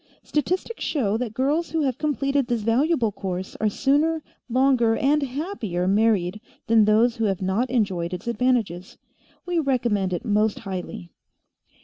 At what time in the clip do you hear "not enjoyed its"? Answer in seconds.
7.43-8.25